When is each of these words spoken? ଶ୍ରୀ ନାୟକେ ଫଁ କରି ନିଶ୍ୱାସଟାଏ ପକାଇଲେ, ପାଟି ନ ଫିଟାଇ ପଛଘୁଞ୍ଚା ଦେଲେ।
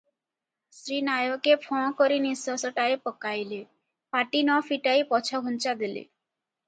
ଶ୍ରୀ 0.77 0.95
ନାୟକେ 1.09 1.53
ଫଁ 1.65 1.83
କରି 1.99 2.17
ନିଶ୍ୱାସଟାଏ 2.23 2.97
ପକାଇଲେ, 3.03 3.59
ପାଟି 4.17 4.43
ନ 4.47 4.57
ଫିଟାଇ 4.71 5.05
ପଛଘୁଞ୍ଚା 5.13 5.77
ଦେଲେ। 5.85 6.05